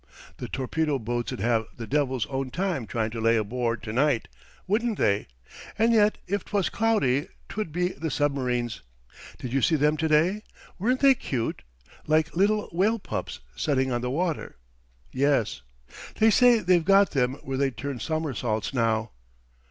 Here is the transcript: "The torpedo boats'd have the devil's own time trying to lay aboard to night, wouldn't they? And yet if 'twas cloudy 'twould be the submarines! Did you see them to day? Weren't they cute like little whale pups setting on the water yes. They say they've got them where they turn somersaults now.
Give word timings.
"The 0.37 0.47
torpedo 0.47 0.97
boats'd 0.97 1.37
have 1.41 1.67
the 1.77 1.85
devil's 1.85 2.25
own 2.25 2.49
time 2.49 2.87
trying 2.87 3.11
to 3.11 3.21
lay 3.21 3.35
aboard 3.35 3.83
to 3.83 3.93
night, 3.93 4.27
wouldn't 4.65 4.97
they? 4.97 5.27
And 5.77 5.93
yet 5.93 6.17
if 6.25 6.43
'twas 6.43 6.69
cloudy 6.69 7.27
'twould 7.47 7.71
be 7.71 7.89
the 7.89 8.09
submarines! 8.09 8.81
Did 9.37 9.53
you 9.53 9.61
see 9.61 9.75
them 9.75 9.97
to 9.97 10.07
day? 10.07 10.41
Weren't 10.79 11.01
they 11.01 11.13
cute 11.13 11.61
like 12.07 12.35
little 12.35 12.67
whale 12.71 12.97
pups 12.97 13.41
setting 13.55 13.91
on 13.91 14.01
the 14.01 14.09
water 14.09 14.55
yes. 15.11 15.61
They 16.15 16.31
say 16.31 16.57
they've 16.61 16.83
got 16.83 17.11
them 17.11 17.35
where 17.43 17.57
they 17.57 17.69
turn 17.69 17.99
somersaults 17.99 18.73
now. 18.73 19.11